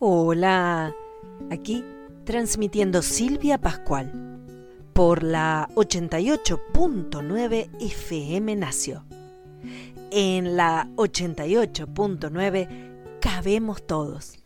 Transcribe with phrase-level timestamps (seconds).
[0.00, 0.92] Hola,
[1.52, 1.84] aquí
[2.24, 4.40] transmitiendo Silvia Pascual
[4.92, 9.04] por la 88.9 FM Nacio.
[10.10, 14.42] En la 88.9 cabemos todos.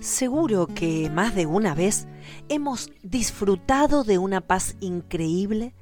[0.00, 2.06] Seguro que más de una vez
[2.50, 5.72] hemos disfrutado de una paz increíble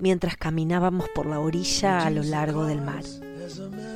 [0.00, 3.04] mientras caminábamos por la orilla a lo largo del mar.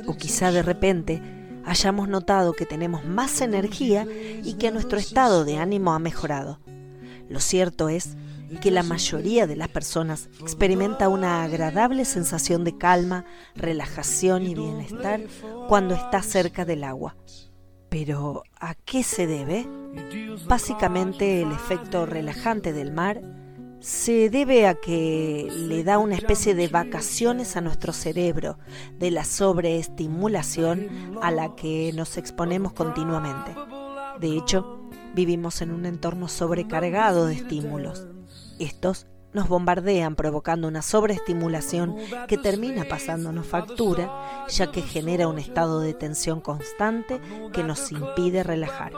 [0.07, 4.05] O quizá de repente hayamos notado que tenemos más energía
[4.43, 6.59] y que nuestro estado de ánimo ha mejorado.
[7.29, 8.15] Lo cierto es
[8.59, 15.21] que la mayoría de las personas experimenta una agradable sensación de calma, relajación y bienestar
[15.69, 17.15] cuando está cerca del agua.
[17.89, 19.67] Pero, ¿a qué se debe?
[20.47, 23.21] Básicamente el efecto relajante del mar
[23.81, 28.59] se debe a que le da una especie de vacaciones a nuestro cerebro
[28.99, 33.55] de la sobreestimulación a la que nos exponemos continuamente.
[34.19, 38.07] De hecho, vivimos en un entorno sobrecargado de estímulos.
[38.59, 41.95] Estos nos bombardean provocando una sobreestimulación
[42.27, 47.19] que termina pasándonos factura, ya que genera un estado de tensión constante
[47.53, 48.93] que nos impide relajar.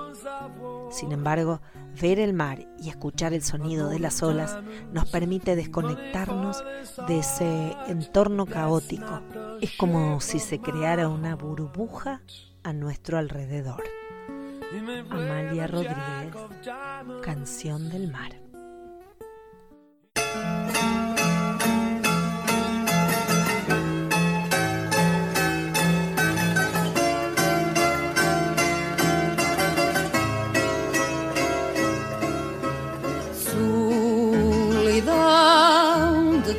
[0.92, 1.62] Sin embargo,
[2.00, 4.58] ver el mar y escuchar el sonido de las olas
[4.92, 6.64] nos permite desconectarnos
[7.08, 9.22] de ese entorno caótico.
[9.62, 12.22] Es como si se creara una burbuja
[12.64, 13.84] a nuestro alrededor.
[15.10, 16.36] Amalia Rodríguez,
[17.22, 18.43] Canción del Mar.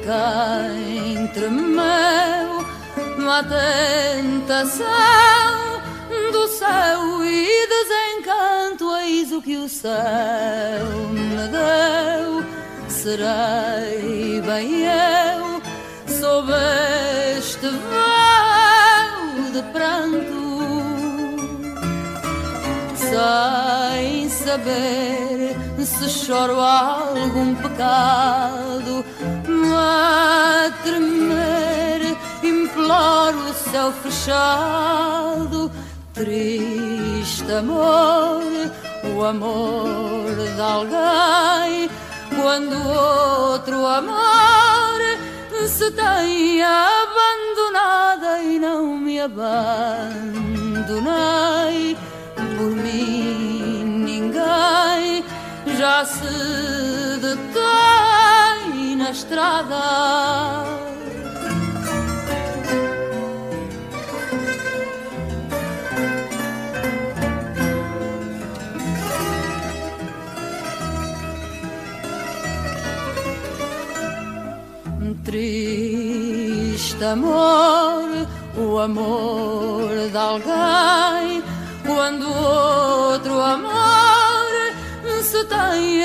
[0.05, 2.67] Quem tremeu
[3.17, 4.85] na tentação
[6.31, 12.45] do céu e desencanto, eis o que o céu me deu.
[12.87, 15.63] Serei bem eu
[16.21, 16.53] sob
[17.39, 20.45] este véu de pranto,
[22.95, 28.74] sem saber se choro algum pecado,
[29.77, 35.71] a tremer imploro o céu fechado,
[36.13, 38.43] triste amor,
[39.17, 41.91] o amor de alguém
[42.41, 45.01] quando outro amor
[45.67, 49.45] se tem abandonada e não me abandonei.
[52.57, 55.25] Por mim ninguém
[55.79, 57.94] já se detém
[59.05, 59.83] na estrada.
[75.25, 78.09] Triste amor,
[78.57, 81.43] o amor de alguém,
[81.85, 84.45] quando outro amor
[85.23, 86.05] se tem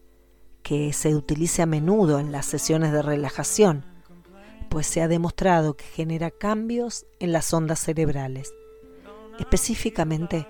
[0.63, 3.85] que se utilice a menudo en las sesiones de relajación,
[4.69, 8.53] pues se ha demostrado que genera cambios en las ondas cerebrales.
[9.39, 10.47] Específicamente,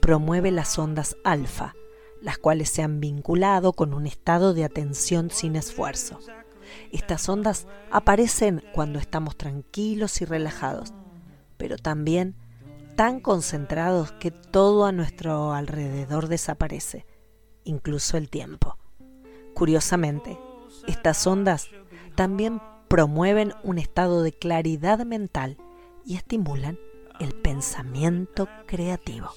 [0.00, 1.74] promueve las ondas alfa,
[2.20, 6.18] las cuales se han vinculado con un estado de atención sin esfuerzo.
[6.92, 10.92] Estas ondas aparecen cuando estamos tranquilos y relajados,
[11.56, 12.36] pero también
[12.96, 17.06] tan concentrados que todo a nuestro alrededor desaparece,
[17.64, 18.78] incluso el tiempo.
[19.54, 20.38] Curiosamente,
[20.86, 21.68] estas ondas
[22.14, 25.56] también promueven un estado de claridad mental
[26.04, 26.78] y estimulan
[27.20, 29.30] el pensamiento creativo.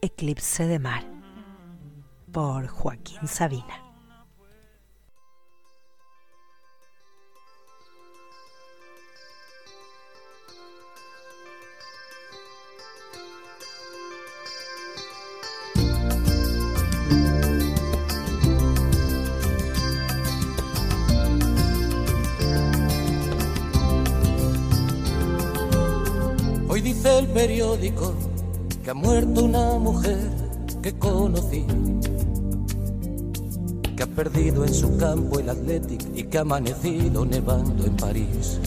[0.00, 1.04] Eclipse de Mar
[2.32, 3.87] por Joaquín Sabina.
[26.78, 28.14] Hoy dice el periódico
[28.84, 30.30] que ha muerto una mujer
[30.80, 31.66] que conocí.
[33.96, 38.60] que ha perdido en su campo el Athletic y que ha amanecido nevando en París.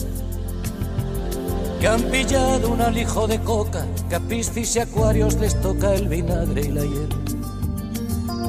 [1.80, 6.06] Que han pillado un alijo de coca, que a piscis y acuarios les toca el
[6.06, 7.08] vinagre y la hiel.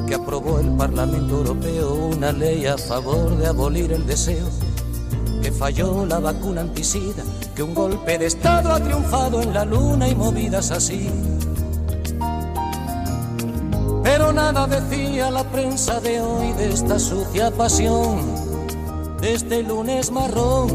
[0.06, 4.46] Que aprobó el Parlamento Europeo una ley a favor de abolir el deseo.
[5.40, 10.08] Que falló la vacuna anticida, que un golpe de Estado ha triunfado en la luna
[10.08, 11.10] y movidas así
[14.04, 18.20] pero nada decía la prensa de hoy de esta sucia pasión,
[19.20, 20.68] de este lunes marrón,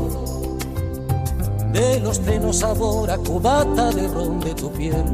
[1.71, 5.05] de los cenos sabor a cubata de ron de tu piel,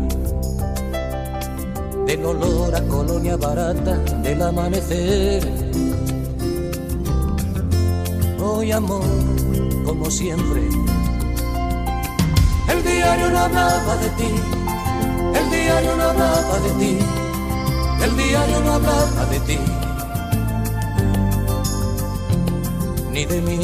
[2.08, 5.44] del olor a colonia barata del amanecer.
[8.42, 9.04] Hoy amor,
[9.86, 10.62] como siempre,
[12.70, 14.32] el diario no hablaba de ti,
[15.40, 17.00] el diario no hablaba de ti.
[18.06, 19.60] El diario no hablaba de ti,
[23.12, 23.60] ni de mí.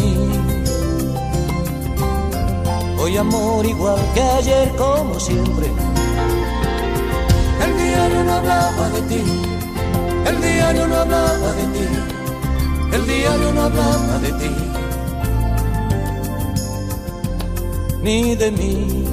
[2.98, 5.68] Hoy amor igual que ayer como siempre.
[7.66, 9.24] El diario no hablaba de ti,
[10.26, 11.88] el diario no hablaba de ti,
[12.94, 14.56] el diario no hablaba de ti,
[18.02, 19.12] ni de mí.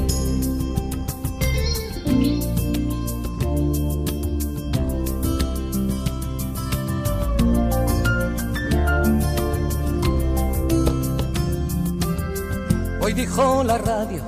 [13.19, 14.23] dijo la radio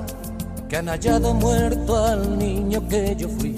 [0.67, 3.55] que han hallado muerto al niño que yo fui.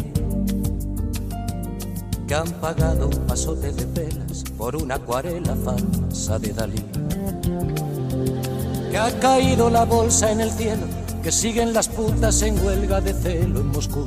[2.27, 6.92] Que han pagado un pasote de velas por una acuarela falsa de Dalí.
[8.93, 10.85] Que ha caído la bolsa en el cielo,
[11.23, 14.05] que siguen las putas en huelga de celo en Moscú.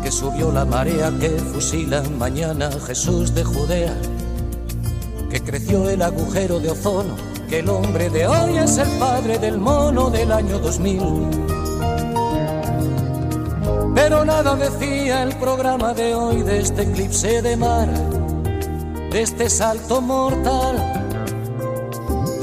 [0.00, 3.96] Que subió la marea que fusila mañana Jesús de Judea.
[5.28, 7.16] Que creció el agujero de ozono
[7.48, 11.00] que el hombre de hoy es el padre del mono del año 2000.
[13.92, 17.88] Pero nada decía el programa de hoy de este eclipse de mar,
[19.10, 20.95] de este salto mortal,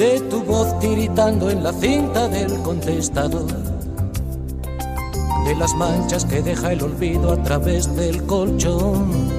[0.03, 3.47] de tu voz tiritando en la cinta del contestador,
[5.45, 9.31] de las manchas que deja el olvido a través del colchón.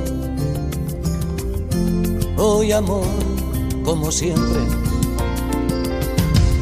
[2.39, 3.05] Hoy amor,
[3.85, 4.61] como siempre,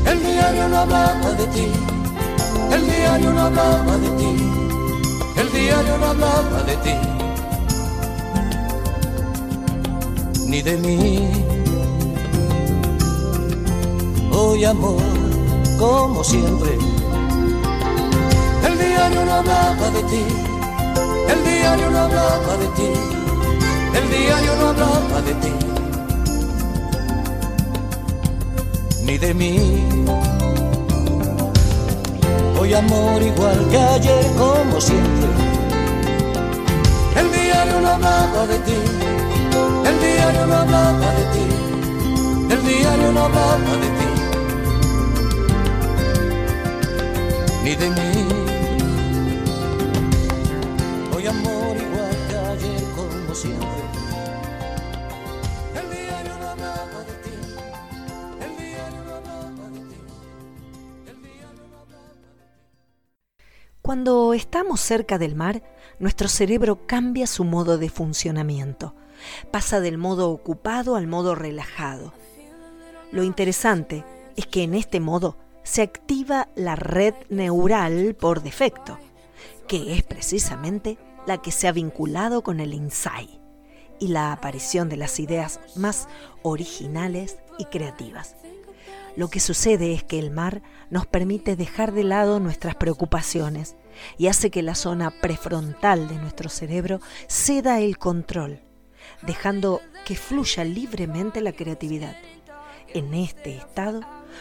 [0.04, 1.68] diario no hablaba de ti,
[2.74, 4.32] el diario no hablaba de ti,
[5.36, 6.96] el diario no hablaba de ti,
[10.48, 11.51] ni de mí.
[14.44, 15.02] Hoy amor,
[15.78, 16.72] como siempre,
[18.66, 20.24] el diario no hablaba de ti,
[21.32, 22.90] el diario no hablaba de ti,
[23.98, 25.72] el diario no hablaba de ti.
[29.12, 29.58] ni de mí
[32.58, 35.28] hoy amor igual que ayer como siempre.
[37.20, 38.78] El diario no hablaba de ti,
[39.88, 41.46] el diario no hablaba de ti,
[42.54, 43.91] el diario no hablaba de ti,
[47.62, 48.28] de mí.
[51.14, 52.58] Hoy amor igual
[52.96, 53.68] como siempre.
[63.80, 65.62] Cuando estamos cerca del mar,
[66.00, 68.94] nuestro cerebro cambia su modo de funcionamiento.
[69.52, 72.12] Pasa del modo ocupado al modo relajado.
[73.12, 74.04] Lo interesante
[74.36, 78.98] es que en este modo se activa la red neural por defecto,
[79.68, 83.30] que es precisamente la que se ha vinculado con el insight
[84.00, 86.08] y la aparición de las ideas más
[86.42, 88.34] originales y creativas.
[89.14, 93.76] Lo que sucede es que el mar nos permite dejar de lado nuestras preocupaciones
[94.16, 98.60] y hace que la zona prefrontal de nuestro cerebro ceda el control,
[99.20, 102.16] dejando que fluya libremente la creatividad.
[102.94, 104.00] En este estado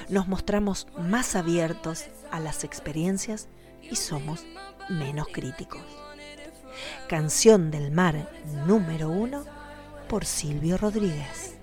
[0.10, 3.48] nos mostramos más abiertos a las experiencias
[3.82, 4.46] y somos
[4.90, 5.82] menos críticos.
[7.08, 8.30] Canción del Mar
[8.66, 9.44] número uno
[10.08, 11.61] por Silvio Rodríguez.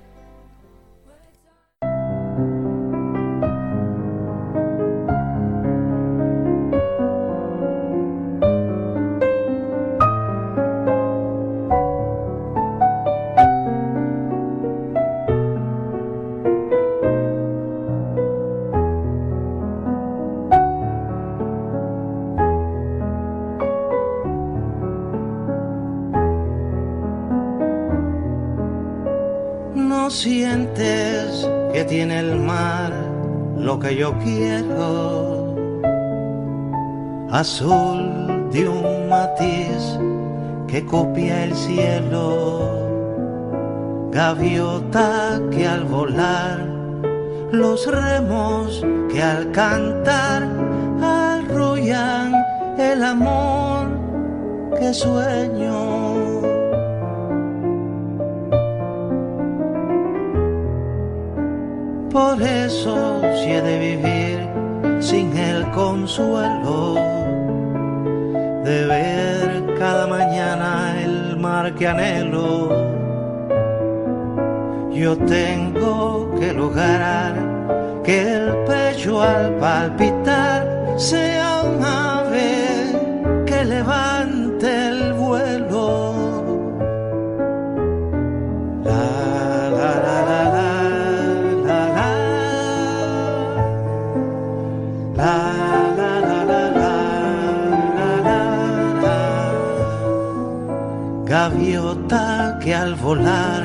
[33.91, 35.55] Yo quiero,
[37.31, 39.99] azul de un matiz
[40.67, 42.61] que copia el cielo,
[44.11, 46.67] gaviota que al volar,
[47.53, 50.47] los remos que al cantar
[51.03, 52.35] arrullan
[52.79, 53.89] el amor
[54.79, 55.98] que sueño.
[62.19, 64.39] Por eso si he de vivir
[65.01, 66.95] sin el consuelo
[68.65, 72.71] de ver cada mañana el mar que anhelo.
[74.91, 77.35] Yo tengo que lograr
[78.03, 81.85] que el pecho al palpitar sea un
[103.09, 103.63] volar,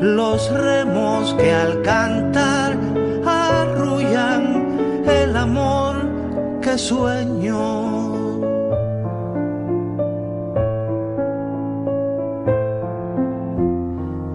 [0.00, 2.72] los remos que al cantar
[3.24, 4.44] arrullan
[5.06, 5.94] el amor
[6.60, 7.62] que sueño.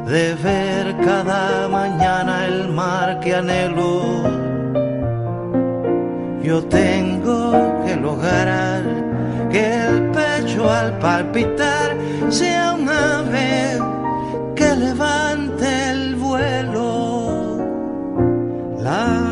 [0.08, 4.40] de ver cada mañana el mar que anhelo
[6.50, 7.09] yo tengo
[9.60, 11.96] el pecho al palpitar
[12.30, 13.80] sea un ave
[14.56, 17.58] que levante el vuelo.
[18.80, 19.30] La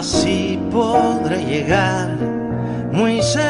[0.00, 2.16] Así podré llegar
[2.90, 3.49] muy cerca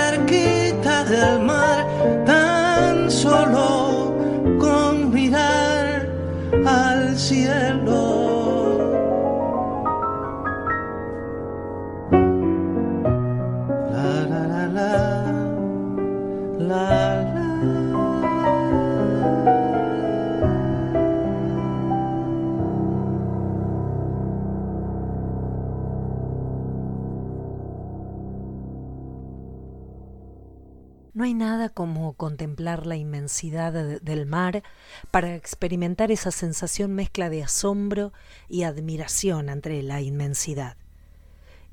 [32.20, 34.62] contemplar la inmensidad del mar
[35.10, 38.12] para experimentar esa sensación mezcla de asombro
[38.46, 40.76] y admiración ante la inmensidad.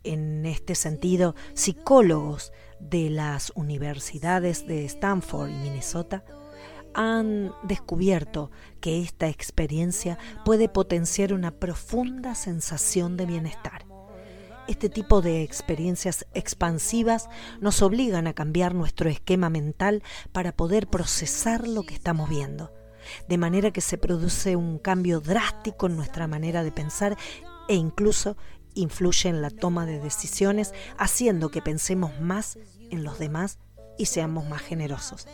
[0.06, 6.24] En este sentido, psicólogos de las universidades de Stanford y Minnesota
[6.94, 8.50] han descubierto
[8.80, 13.97] que esta experiencia puede potenciar una profunda sensación de bienestar
[14.68, 17.30] este tipo de experiencias expansivas
[17.62, 22.74] nos obligan a cambiar nuestro esquema mental para poder procesar lo que estamos viendo.
[23.28, 27.18] De manera que se produce un cambio drástico en nuestra manera de pensar
[27.70, 28.38] e incluso
[28.74, 32.58] influye en la toma de decisiones, haciendo que pensemos más
[32.92, 33.60] en los demás
[33.98, 35.28] y seamos más generosos.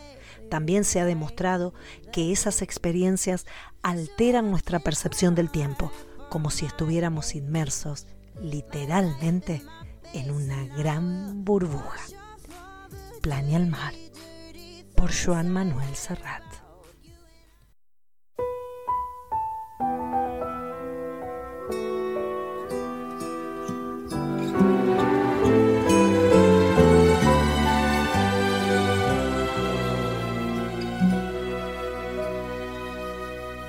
[0.50, 1.74] También se ha demostrado
[2.12, 3.46] que esas experiencias
[3.82, 5.90] alteran nuestra percepción del tiempo,
[6.30, 8.06] como si estuviéramos inmersos
[8.40, 9.62] literalmente
[10.12, 12.00] en una gran burbuja.
[13.22, 13.94] Planea al mar
[14.96, 16.42] por Joan Manuel Serrat.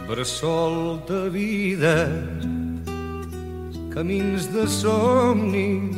[0.07, 2.64] Bressol de vida
[3.95, 5.95] camins de somnis,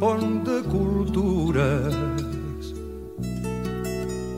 [0.00, 1.96] pont de cultures.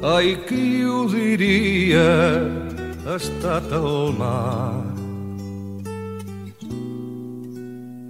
[0.03, 2.11] Ai, qui ho diria,
[3.07, 4.83] ha estat al mar.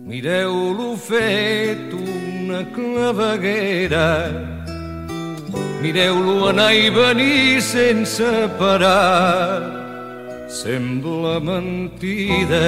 [0.09, 4.09] Mireu-lo fet una claveguera,
[5.85, 9.61] mireu-lo anar i venir sense parar.
[10.49, 12.65] Sembla mentida,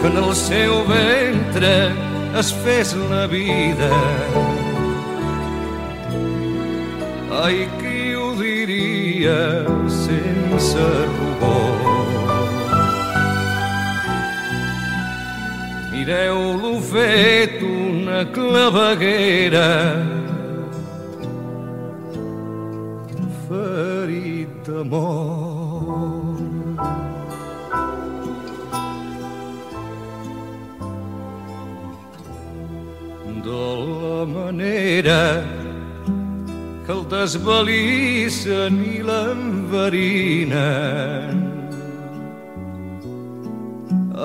[0.00, 1.92] que en el seu ventre
[2.40, 3.90] es fes la vida.
[7.42, 11.76] Ai, qui ho diria sense rubor?
[15.92, 19.68] Mireu-lo fet una claveguera.
[23.46, 25.49] Ferit d'amor.
[34.20, 35.42] La manera
[36.84, 40.52] que el desvalissen i l'enverinen.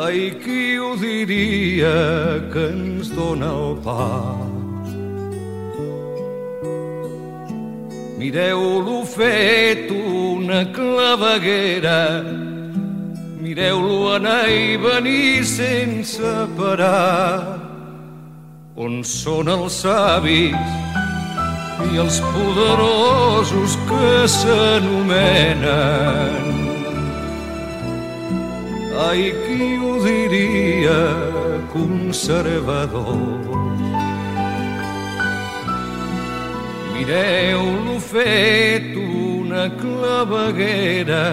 [0.05, 1.95] Ai, qui ho diria
[2.51, 4.35] que ens dona el pa?
[8.19, 12.01] Mireu-lo fet una claveguera,
[13.39, 17.64] mireu-lo anar i venir sense parar.
[18.75, 20.51] On són els savis
[21.87, 25.63] i els poderosos que s'anomenen?
[29.05, 30.97] Ai, qui ho diria,
[31.71, 33.47] conservador?
[36.97, 41.23] Mireu-lo fet una claveguera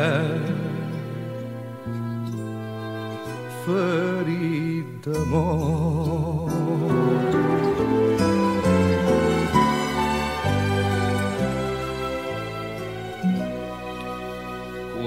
[3.67, 6.32] ferit d'amor.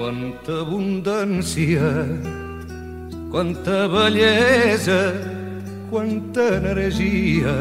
[0.06, 1.82] Quanta abundància,
[3.28, 5.00] quanta bellesa,
[5.90, 7.56] quanta energia,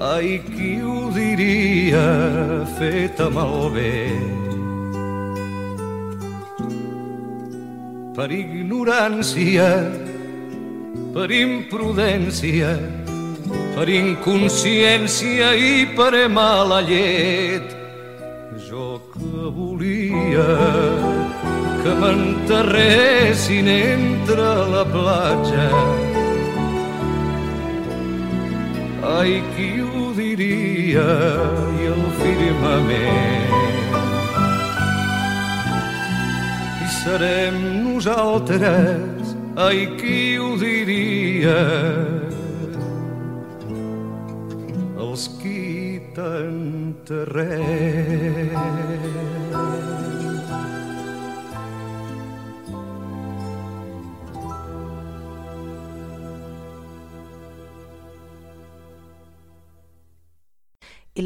[0.00, 4.10] Ai, qui ho diria feta malbé?
[8.18, 9.70] Per ignorància,
[11.14, 12.74] per imprudència,
[13.78, 17.85] per inconsciència i per mala llet.
[18.54, 20.50] Jo que volia
[21.82, 25.70] que m'enterressin entre la platja
[29.06, 31.04] Ai, qui ho diria
[31.78, 33.52] i el firmament.
[36.82, 41.60] I serem nosaltres, ai, qui ho diria,
[45.06, 45.55] els qui
[46.16, 46.96] El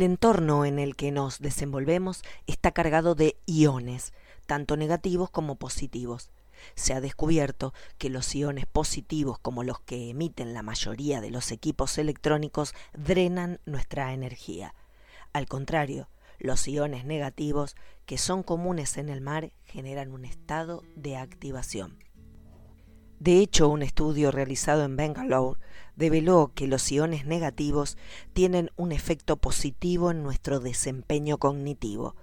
[0.02, 4.12] entorno en el que nos desenvolvemos está cargado de iones,
[4.46, 6.32] tanto negativos como positivos.
[6.80, 11.52] Se ha descubierto que los iones positivos, como los que emiten la mayoría de los
[11.52, 14.74] equipos electrónicos, drenan nuestra energía.
[15.34, 21.18] Al contrario, los iones negativos, que son comunes en el mar, generan un estado de
[21.18, 21.98] activación.
[23.18, 25.60] De hecho, un estudio realizado en Bangalore
[25.96, 27.98] develó que los iones negativos
[28.32, 32.16] tienen un efecto positivo en nuestro desempeño cognitivo.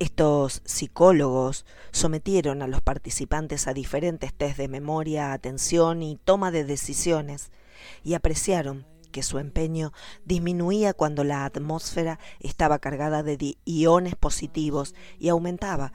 [0.00, 6.64] Estos psicólogos sometieron a los participantes a diferentes test de memoria, atención y toma de
[6.64, 7.52] decisiones
[8.02, 9.92] y apreciaron que su empeño
[10.24, 15.92] disminuía cuando la atmósfera estaba cargada de iones positivos y aumentaba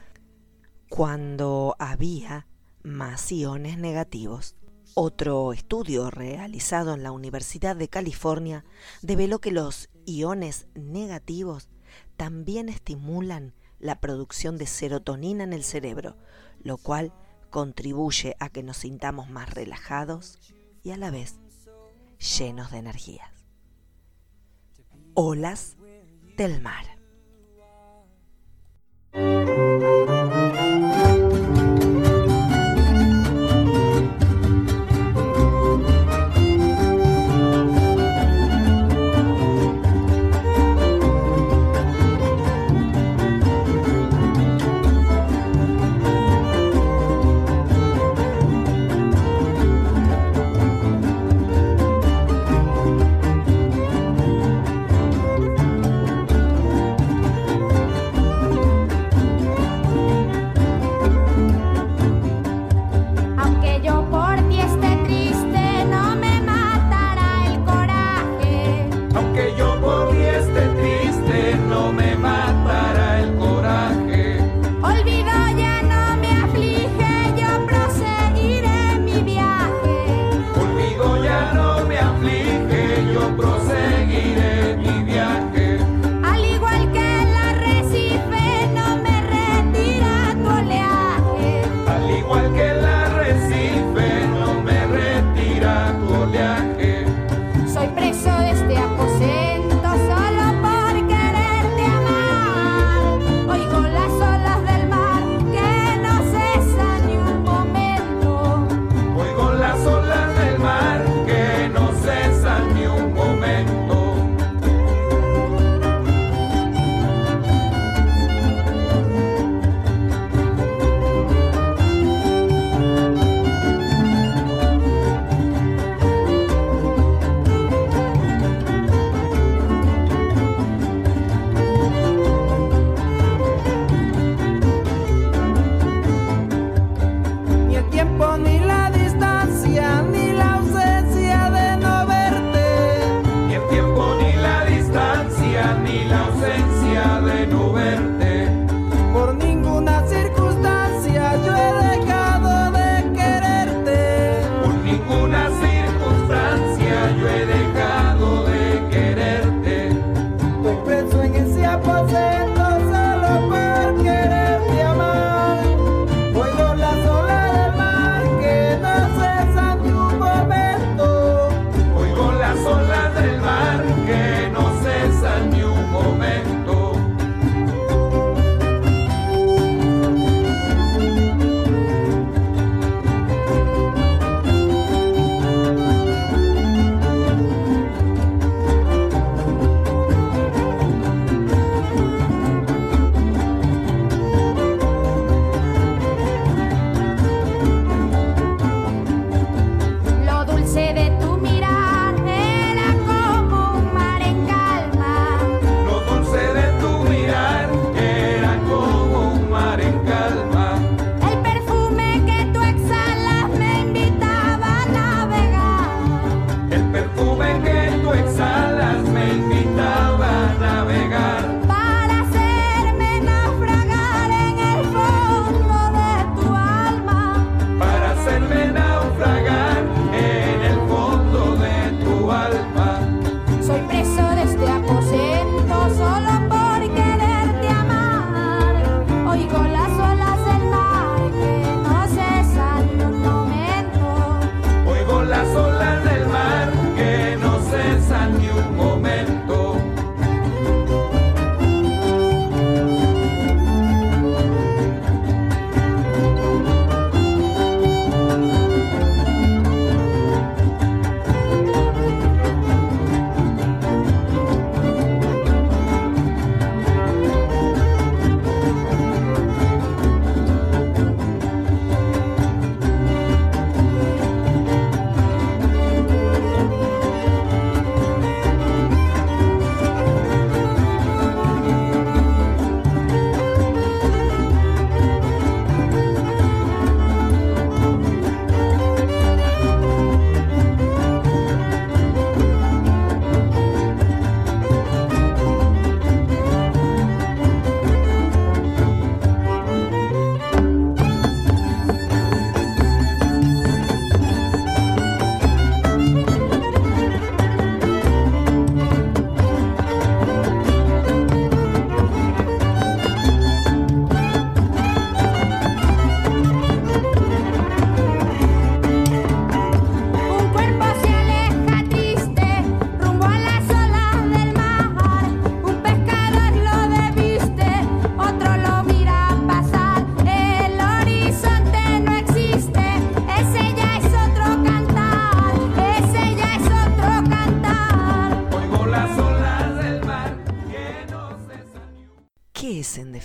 [0.88, 2.46] cuando había
[2.84, 4.54] más iones negativos.
[4.94, 8.64] Otro estudio realizado en la Universidad de California
[9.02, 11.70] develó que los iones negativos
[12.16, 16.16] también estimulan la producción de serotonina en el cerebro,
[16.62, 17.12] lo cual
[17.50, 20.38] contribuye a que nos sintamos más relajados
[20.82, 21.36] y a la vez
[22.38, 23.30] llenos de energías.
[25.14, 25.76] Olas
[26.36, 26.84] del mar.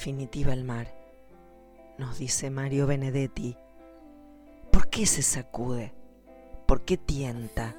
[0.02, 0.88] Definitiva el mar?
[2.00, 3.56] Nos dice Mario Benedetti.
[4.72, 5.94] ¿Por qué se sacude?
[6.66, 7.76] ¿Por qué tienta?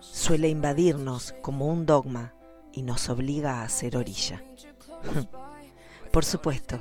[0.00, 2.34] Suele invadirnos como un dogma
[2.74, 4.44] y nos obliga a hacer orilla.
[6.12, 6.78] Por supuesto,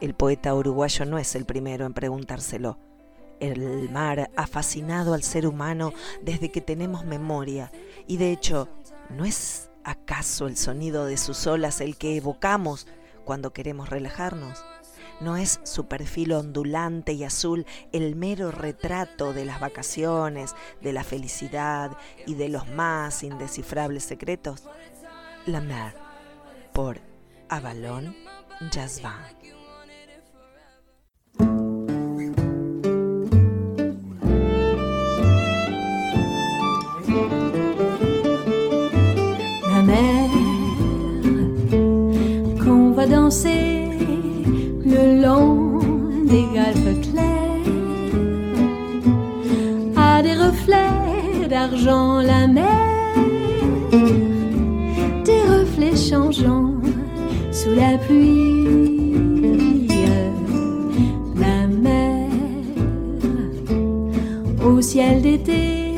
[0.00, 2.78] el poeta uruguayo no es el primero en preguntárselo.
[3.40, 5.92] El mar ha fascinado al ser humano
[6.22, 7.70] desde que tenemos memoria
[8.06, 8.70] y de hecho,
[9.10, 12.86] ¿no es acaso el sonido de sus olas el que evocamos
[13.28, 14.64] cuando queremos relajarnos?
[15.20, 21.04] ¿No es su perfil ondulante y azul el mero retrato de las vacaciones, de la
[21.04, 21.94] felicidad
[22.26, 24.62] y de los más indescifrables secretos?
[25.44, 25.92] La Mer,
[26.72, 27.00] por
[27.50, 28.16] Avalon
[28.70, 29.02] Jazz
[43.30, 45.80] le long
[46.24, 47.66] des galpes clairs
[49.96, 53.14] a des reflets d'argent la mer
[55.26, 56.72] des reflets changeants
[57.52, 59.12] sous la pluie.
[61.36, 62.30] La mer
[64.66, 65.94] au ciel d'été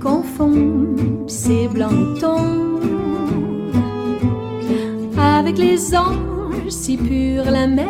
[0.00, 0.94] confond
[1.26, 2.66] ses blancs tons
[5.18, 6.25] avec les anges
[6.68, 7.86] si purs la mer.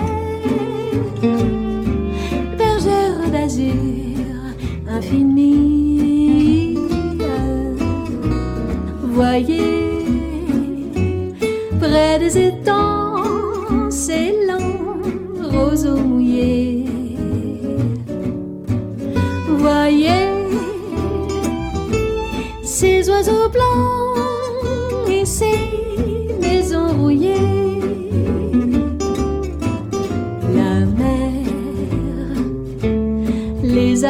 [2.58, 3.72] Bergère d'azur
[4.88, 6.78] infinie.
[9.02, 9.94] Voyez
[11.80, 13.05] près des étangs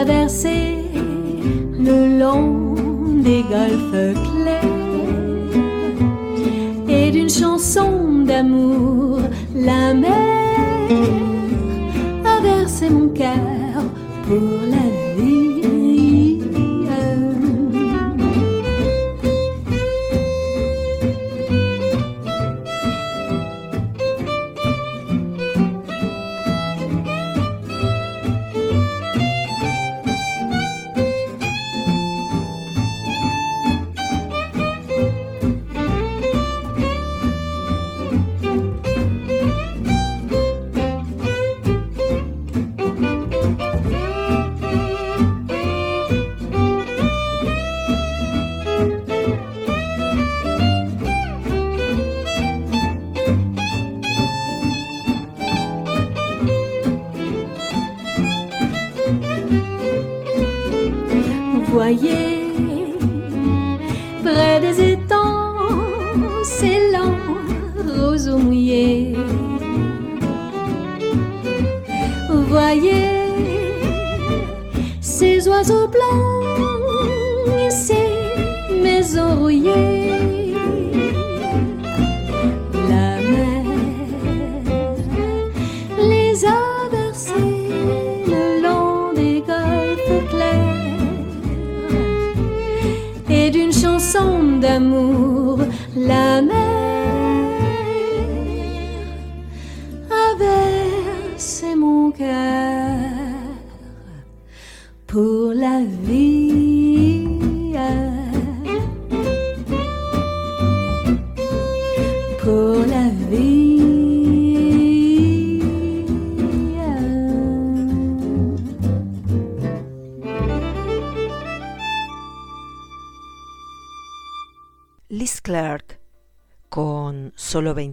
[0.07, 0.77] les a versés
[1.79, 4.26] le long des golfes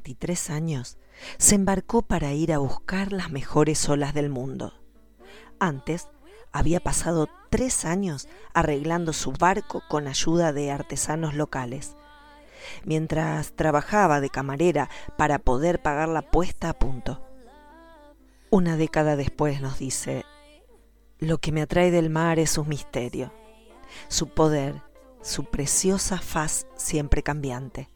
[0.03, 0.97] 23 años,
[1.37, 4.73] se embarcó para ir a buscar las mejores olas del mundo.
[5.59, 6.09] Antes,
[6.51, 11.95] había pasado tres años arreglando su barco con ayuda de artesanos locales.
[12.83, 17.25] Mientras trabajaba de camarera para poder pagar la puesta a punto.
[18.49, 20.25] Una década después nos dice,
[21.19, 23.31] lo que me atrae del mar es su misterio,
[24.09, 24.81] su poder,
[25.21, 27.89] su preciosa faz siempre cambiante,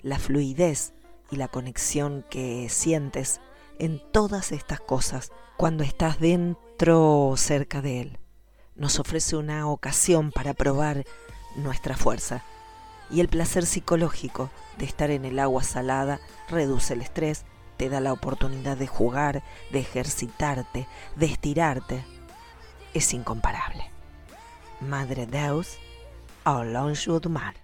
[0.00, 0.92] la fluidez
[1.32, 3.40] y la conexión que sientes
[3.80, 8.18] en todas estas cosas cuando estás dentro o cerca de él.
[8.76, 11.04] Nos ofrece una ocasión para probar
[11.56, 12.44] nuestra fuerza
[13.10, 17.44] y el placer psicológico de estar en el agua salada reduce el estrés,
[17.76, 22.04] te da la oportunidad de jugar, de ejercitarte, de estirarte,
[22.94, 23.90] es incomparable.
[24.80, 25.78] Madre Deus,
[26.44, 27.61] ao longe do mar.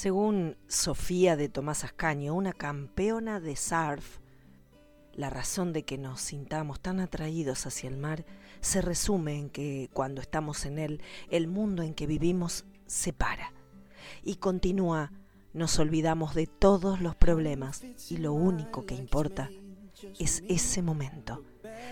[0.00, 4.20] Según Sofía de Tomás Ascaño, una campeona de surf,
[5.12, 8.24] la razón de que nos sintamos tan atraídos hacia el mar
[8.62, 13.52] se resume en que cuando estamos en él, el mundo en que vivimos se para.
[14.22, 15.12] Y continúa,
[15.52, 19.50] nos olvidamos de todos los problemas y lo único que importa
[20.18, 21.44] es ese momento,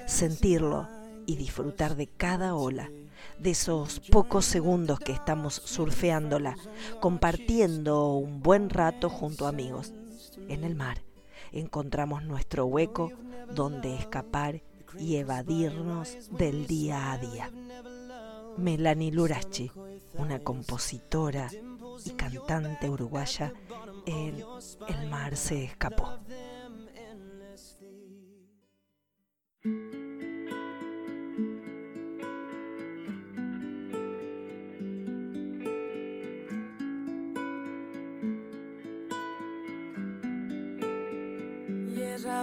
[0.06, 0.88] sentirlo
[1.26, 2.90] y disfrutar de cada ola
[3.38, 6.56] de esos pocos segundos que estamos surfeándola,
[7.00, 9.92] compartiendo un buen rato junto a amigos.
[10.48, 11.02] En el mar
[11.52, 13.12] encontramos nuestro hueco
[13.54, 14.62] donde escapar
[14.98, 17.50] y evadirnos del día a día.
[18.56, 19.70] Melanie Lurachi,
[20.14, 21.48] una compositora
[22.04, 23.52] y cantante uruguaya,
[24.06, 24.42] en
[24.88, 26.18] El mar se escapó.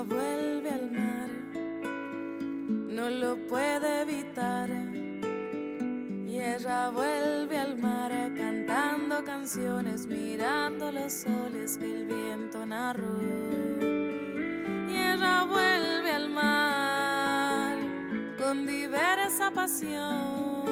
[0.05, 1.29] Vuelve al mar,
[2.97, 4.69] no lo puede evitar.
[6.27, 13.19] Y ella vuelve al mar cantando canciones, mirando los soles que el viento narró.
[14.89, 17.77] Y ella vuelve al mar
[18.37, 20.65] con diversa pasión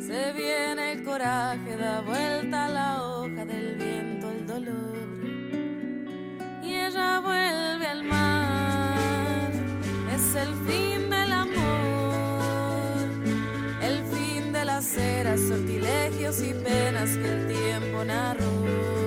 [0.00, 5.08] Se viene el coraje, da vuelta la hoja del viento, el dolor.
[6.62, 7.63] Y ella vuelve
[10.14, 12.96] Es el fin del amor.
[13.82, 19.03] El fin de las eras, sortilegios y penas que el tiempo narró.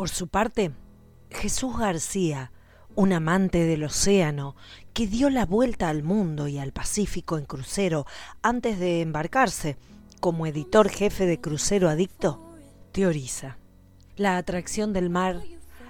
[0.00, 0.72] Por su parte,
[1.30, 2.52] Jesús García,
[2.94, 4.56] un amante del océano
[4.94, 8.06] que dio la vuelta al mundo y al Pacífico en crucero
[8.40, 9.76] antes de embarcarse
[10.18, 12.40] como editor jefe de Crucero Adicto,
[12.92, 13.58] teoriza.
[14.16, 15.42] La atracción del mar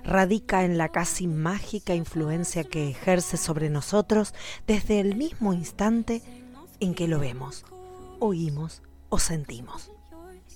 [0.02, 4.34] radica en la casi mágica influencia que ejerce sobre nosotros
[4.66, 6.20] desde el mismo instante
[6.80, 7.64] en que lo vemos,
[8.18, 9.92] oímos o sentimos.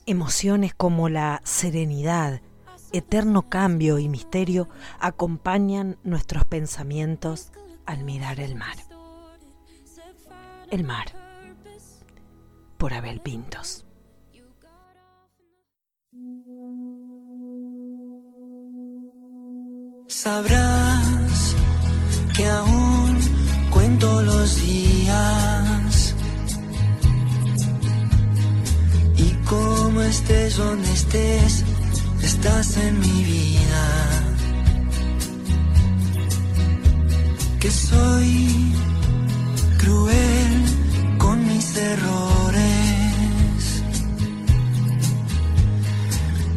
[0.07, 2.41] Emociones como la serenidad,
[2.95, 4.69] eterno cambio y misterio
[5.01, 7.51] acompañan nuestros pensamientos
[7.87, 8.77] al mirar el mar.
[10.71, 11.07] El mar,
[12.79, 13.85] por Abel Pintos.
[20.09, 21.57] Sabrás
[22.37, 23.19] que aún
[23.71, 26.15] cuento los días
[29.17, 31.65] y como estés donde estés,
[32.25, 33.85] estás en mi vida.
[37.61, 38.73] Que soy
[39.79, 40.53] cruel
[41.19, 42.63] con mis errores.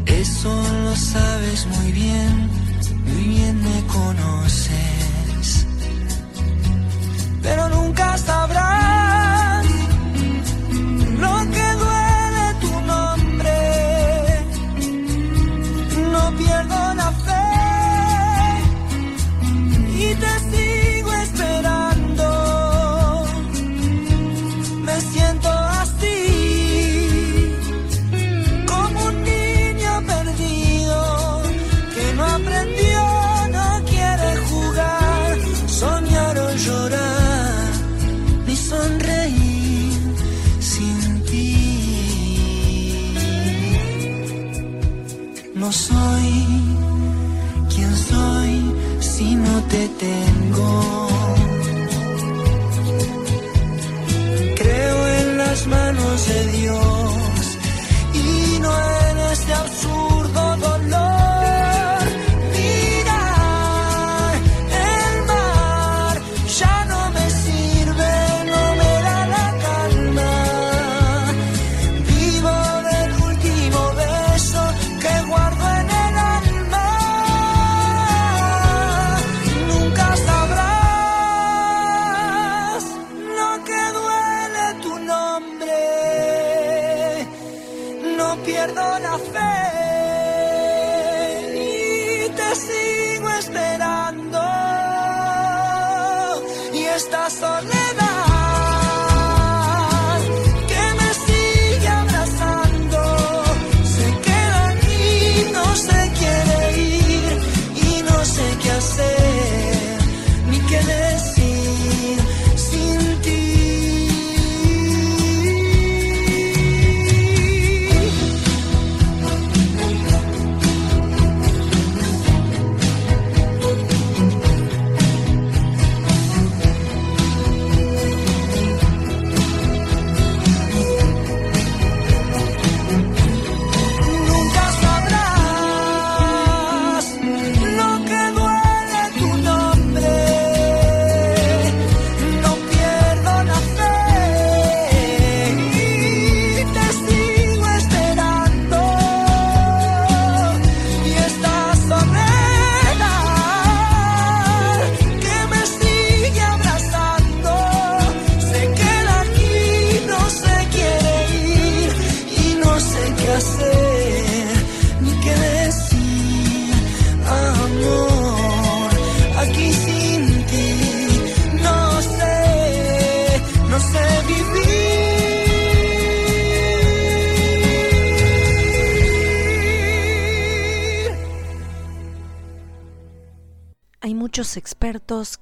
[0.05, 0.51] Eso
[0.86, 2.49] lo sabes muy bien,
[3.05, 5.68] muy bien me conoces.
[7.41, 9.26] Pero nunca sabrás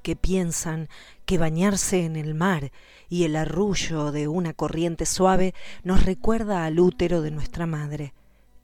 [0.01, 0.89] que piensan
[1.27, 2.71] que bañarse en el mar
[3.09, 8.15] y el arrullo de una corriente suave nos recuerda al útero de nuestra madre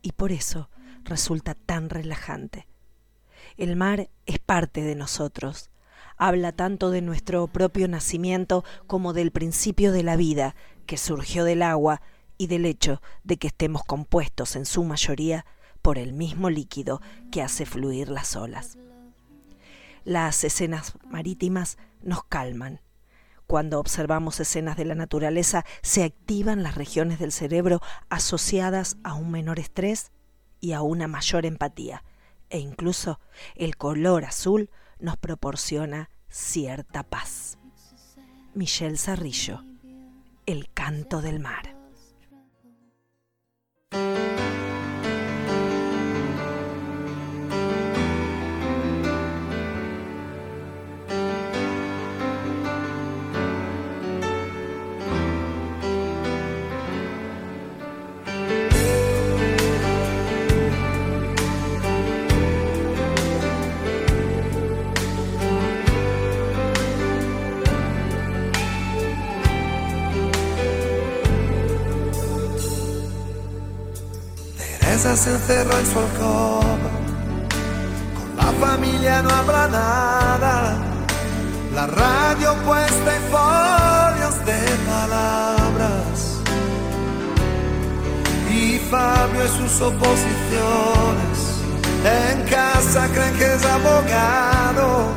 [0.01, 0.69] y por eso
[1.03, 2.67] resulta tan relajante.
[3.57, 5.69] El mar es parte de nosotros,
[6.17, 10.55] habla tanto de nuestro propio nacimiento como del principio de la vida
[10.87, 12.01] que surgió del agua
[12.39, 15.45] y del hecho de que estemos compuestos en su mayoría
[15.83, 17.01] por el mismo líquido
[17.31, 18.77] que hace fluir las olas.
[20.03, 22.81] Las escenas marítimas nos calman.
[23.45, 29.29] Cuando observamos escenas de la naturaleza se activan las regiones del cerebro asociadas a un
[29.29, 30.11] menor estrés
[30.59, 32.03] y a una mayor empatía,
[32.49, 33.19] e incluso
[33.55, 37.57] el color azul nos proporciona cierta paz.
[38.53, 39.63] Michelle Zarrillo,
[40.45, 41.75] El canto del mar.
[75.15, 76.89] Se encerró en su alcoba,
[78.15, 80.77] con la familia no habrá nada,
[81.75, 84.59] la radio puesta en folios de
[84.89, 86.39] palabras.
[88.49, 91.61] Y Fabio y sus oposiciones
[92.05, 95.11] en casa creen que es abogado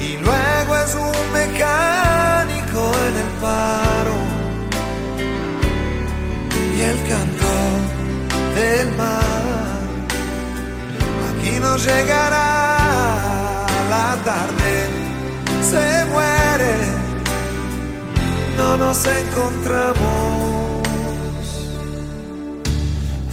[0.00, 4.16] y luego es un mecánico en el paro.
[6.74, 7.33] Y el canto
[8.76, 9.76] del mar.
[11.28, 14.72] Aquí nos llegará la tarde,
[15.70, 16.74] se muere,
[18.58, 19.94] no nos encontramos.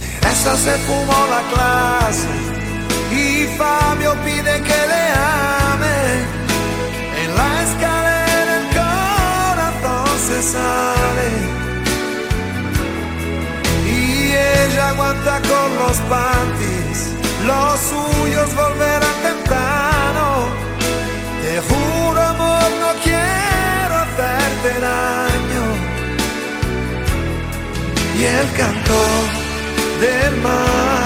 [0.00, 2.34] Teresa se fumó la clase
[3.22, 3.24] y
[3.58, 5.04] Fabio pide que le
[5.68, 6.00] ame.
[7.22, 11.61] En la escalera el corazón se sale
[14.72, 16.98] ella aguanta con los panties.
[17.46, 20.48] Los suyos volverán temprano.
[21.42, 25.64] Te juro, amor, no quiero hacerte daño.
[28.18, 29.00] Y el canto
[30.00, 31.01] del mar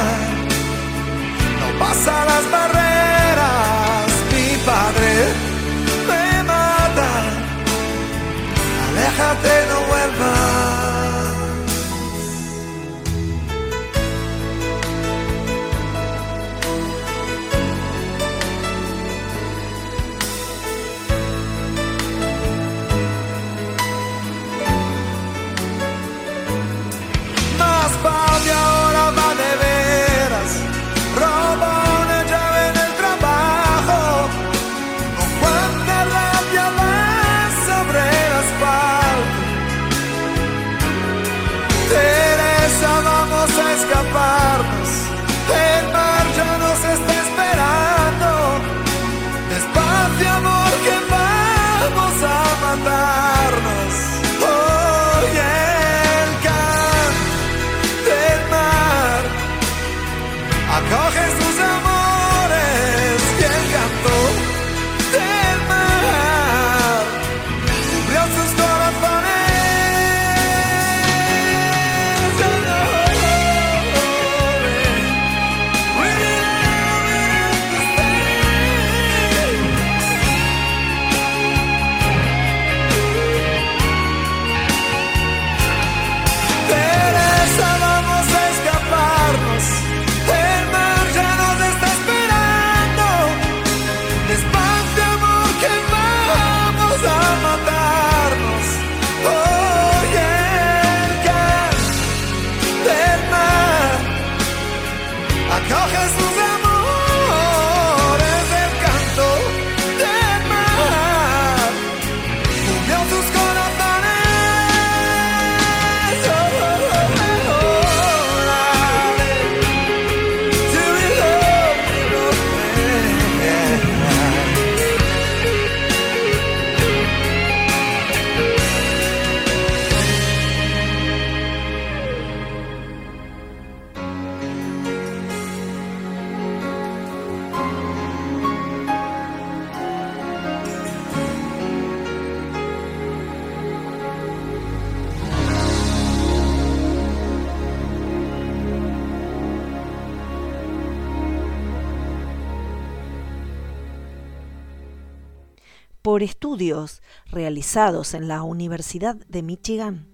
[156.16, 160.08] por estudios realizados en la Universidad de Michigan,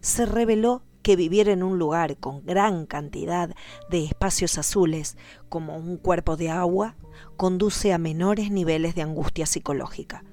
[0.00, 3.54] se reveló que vivir en un lugar con gran cantidad
[3.88, 5.16] de espacios azules,
[5.48, 6.96] como un cuerpo de agua,
[7.36, 10.24] conduce a menores niveles de angustia psicológica.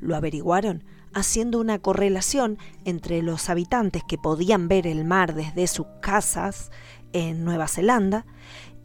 [0.00, 5.86] Lo averiguaron haciendo una correlación entre los habitantes que podían ver el mar desde sus
[6.02, 6.72] casas
[7.12, 8.26] en Nueva Zelanda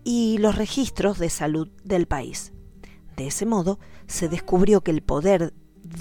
[0.03, 2.53] y los registros de salud del país.
[3.17, 5.51] De ese modo, se descubrió que el poder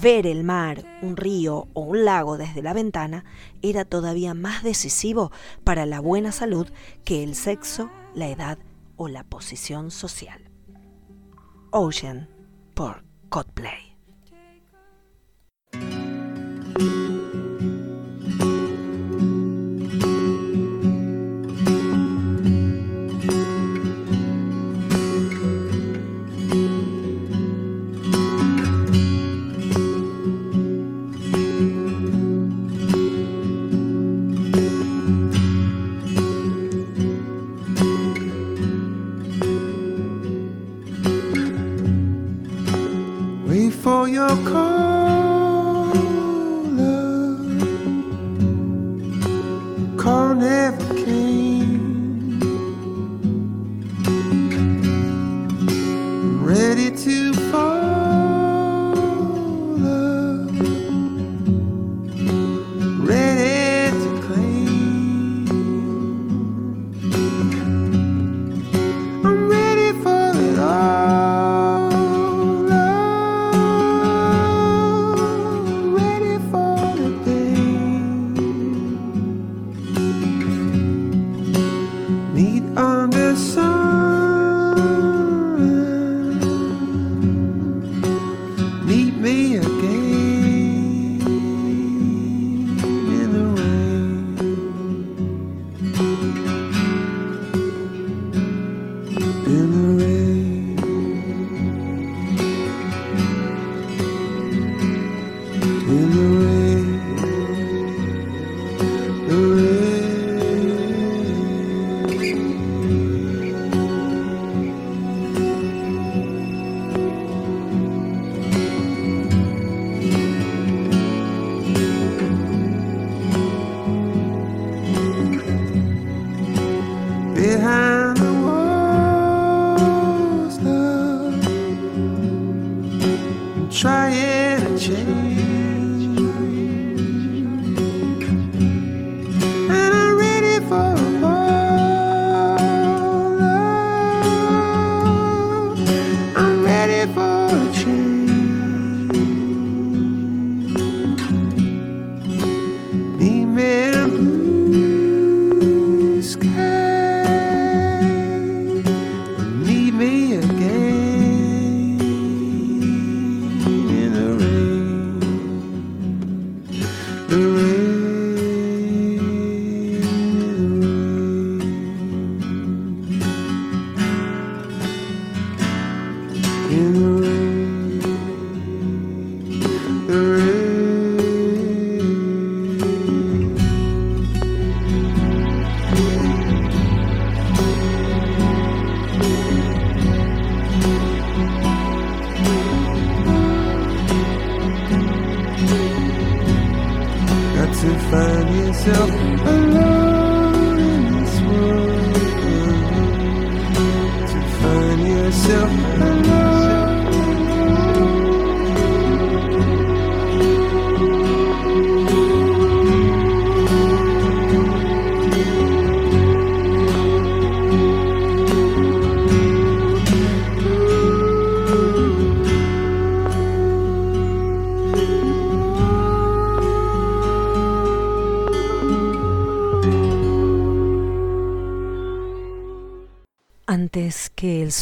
[0.01, 3.24] ver el mar, un río o un lago desde la ventana
[3.62, 5.32] era todavía más decisivo
[5.64, 6.68] para la buena salud
[7.05, 8.59] que el sexo, la edad
[8.97, 10.51] o la posición social.
[11.70, 12.28] Ocean
[12.74, 13.88] por Coldplay.
[43.89, 44.88] For your call.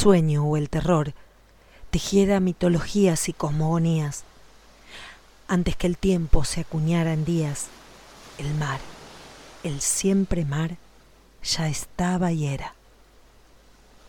[0.06, 1.14] Sueño o el terror
[1.90, 4.22] tejiera mitologías y cosmogonías,
[5.48, 7.66] antes que el tiempo se acuñara en días,
[8.38, 8.78] el mar,
[9.64, 10.76] el siempre mar,
[11.42, 12.74] ya estaba y era.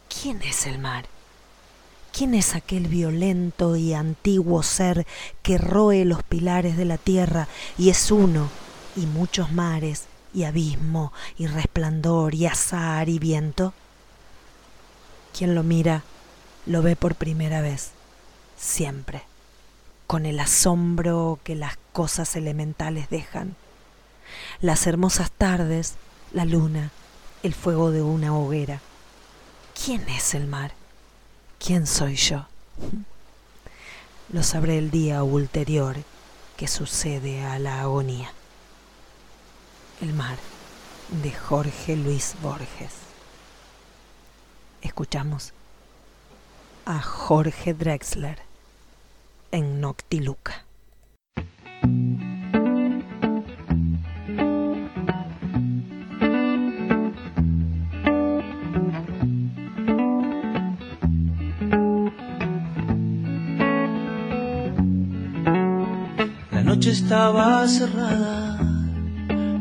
[0.08, 1.08] ¿Quién es el mar?
[2.16, 5.08] ¿Quién es aquel violento y antiguo ser
[5.42, 8.52] que roe los pilares de la tierra y es uno
[8.96, 13.74] y muchos mares y abismo y resplandor y azar y viento?
[15.38, 16.04] Quien lo mira
[16.66, 17.92] lo ve por primera vez,
[18.58, 19.24] siempre.
[20.08, 23.56] con el asombro que las cosas elementales dejan.
[24.62, 25.96] Las hermosas tardes,
[26.32, 26.92] la luna,
[27.44, 28.80] el fuego de una hoguera.
[29.86, 30.72] ¿Quién es el mar?
[31.60, 32.46] ¿Quién soy yo?
[34.32, 35.98] Lo sabré el día ulterior
[36.56, 38.32] que sucede a la agonía.
[40.02, 40.38] El mar
[41.22, 43.07] de Jorge Luis Borges.
[44.82, 45.54] Escuchamos
[46.86, 48.38] a Jorge Drexler
[49.52, 50.64] en Noctiluca.
[66.52, 68.60] La noche estaba cerrada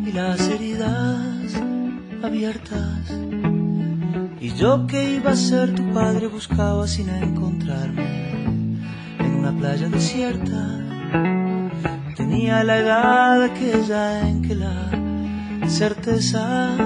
[0.06, 1.54] y las heridas
[2.22, 3.45] abiertas.
[4.46, 8.30] Y yo que iba a ser tu padre buscaba sin encontrarme
[9.18, 10.62] en una playa desierta.
[12.14, 14.88] Tenía la edad aquella en que la
[15.66, 16.76] certeza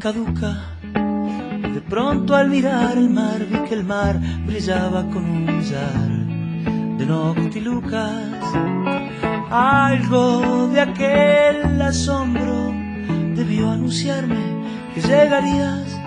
[0.00, 0.76] caduca.
[1.72, 6.10] De pronto al mirar el mar vi que el mar brillaba con un millar
[6.98, 8.42] de noctilucas.
[9.50, 12.70] Algo de aquel asombro
[13.34, 14.44] debió anunciarme
[14.94, 16.05] que llegarías,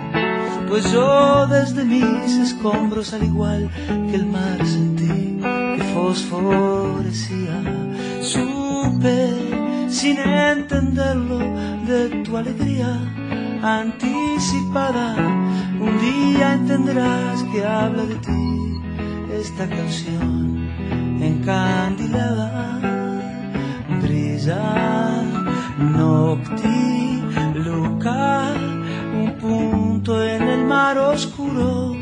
[0.70, 3.68] pues yo desde mis escombros, al igual
[4.08, 5.40] que el mar, sentí
[5.76, 7.60] que fosforecía.
[8.22, 11.38] Supe sin entenderlo
[11.88, 13.00] de tu alegría
[13.62, 15.16] anticipada.
[15.80, 18.80] Un día entenderás que habla de ti
[19.40, 20.68] esta canción
[21.20, 22.78] encandilada
[24.00, 25.22] brilla
[25.78, 26.99] noctiluca
[30.98, 31.94] oscuro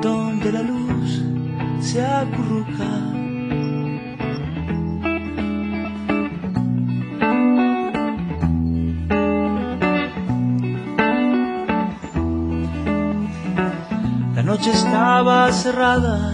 [0.00, 1.22] donde la luz
[1.80, 3.10] se acurruca
[14.34, 16.32] La noche estaba cerrada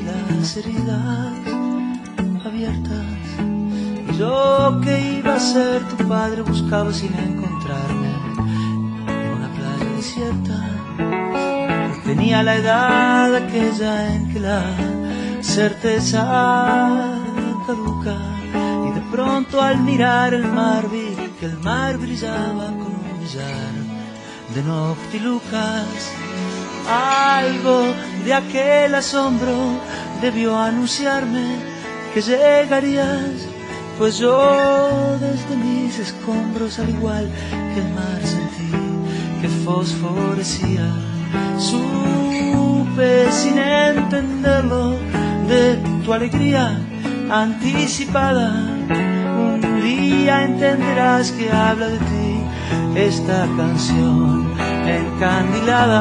[0.00, 1.34] y las heridas
[2.44, 3.04] abiertas.
[4.08, 7.43] Y yo que iba a ser tu padre buscaba sin encontrarme
[12.16, 14.62] Tenía la edad aquella en que la
[15.40, 16.20] certeza
[17.66, 18.16] caduca.
[18.86, 23.72] Y de pronto al mirar el mar vi que el mar brillaba con un millar
[24.54, 26.12] de noctilucas.
[26.88, 27.82] Algo
[28.24, 29.80] de aquel asombro
[30.22, 31.56] debió anunciarme
[32.14, 33.48] que llegarías,
[33.98, 37.28] pues yo desde mis escombros, al igual
[37.74, 38.70] que el mar, sentí
[39.42, 41.13] que fosforecía.
[41.58, 44.96] Supe sin entenderlo
[45.48, 46.78] de tu alegría
[47.30, 48.48] anticipada.
[48.90, 52.44] Un día entenderás que habla de ti
[52.96, 54.54] esta canción
[54.86, 56.00] encandilada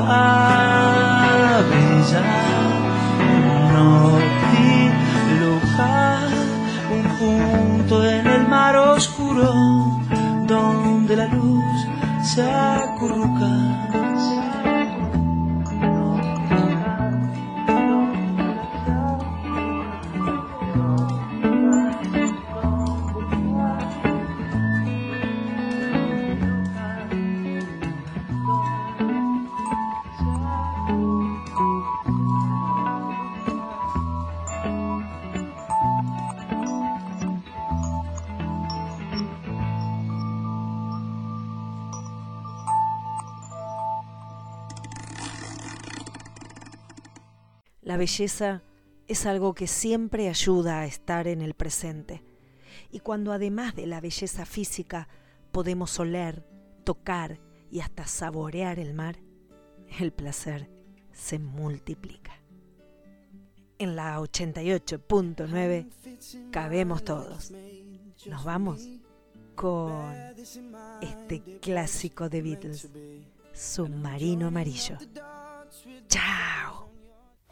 [1.69, 2.21] brilla
[3.73, 5.09] noctiluca
[6.91, 9.53] un punto en el mar oscuro
[10.45, 11.87] donde la luz
[12.21, 13.49] se acurruca
[47.93, 48.63] La belleza
[49.07, 52.23] es algo que siempre ayuda a estar en el presente.
[52.89, 55.07] Y cuando además de la belleza física
[55.51, 56.43] podemos oler,
[56.85, 57.39] tocar
[57.69, 59.19] y hasta saborear el mar,
[59.99, 60.71] el placer
[61.11, 62.41] se multiplica.
[63.77, 67.53] En la 88.9 cabemos todos.
[68.25, 68.89] Nos vamos
[69.53, 70.03] con
[70.99, 72.89] este clásico de Beatles,
[73.53, 74.97] Submarino Amarillo.
[76.07, 76.82] ¡Chao!